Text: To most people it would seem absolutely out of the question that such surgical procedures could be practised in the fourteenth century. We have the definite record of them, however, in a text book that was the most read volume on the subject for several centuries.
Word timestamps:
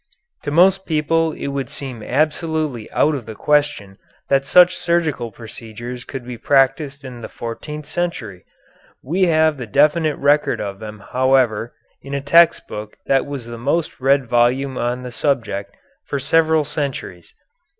To 0.45 0.49
most 0.49 0.87
people 0.87 1.33
it 1.33 1.49
would 1.49 1.69
seem 1.69 2.01
absolutely 2.01 2.89
out 2.89 3.13
of 3.13 3.27
the 3.27 3.35
question 3.35 3.99
that 4.29 4.47
such 4.47 4.75
surgical 4.75 5.31
procedures 5.31 6.05
could 6.05 6.25
be 6.25 6.39
practised 6.39 7.05
in 7.05 7.21
the 7.21 7.29
fourteenth 7.29 7.85
century. 7.85 8.43
We 9.03 9.25
have 9.27 9.57
the 9.57 9.67
definite 9.67 10.15
record 10.15 10.59
of 10.59 10.79
them, 10.79 11.03
however, 11.11 11.75
in 12.01 12.15
a 12.15 12.19
text 12.21 12.67
book 12.67 12.97
that 13.05 13.27
was 13.27 13.45
the 13.45 13.59
most 13.59 13.99
read 13.99 14.25
volume 14.27 14.75
on 14.75 15.03
the 15.03 15.11
subject 15.11 15.75
for 16.07 16.17
several 16.17 16.65
centuries. 16.65 17.35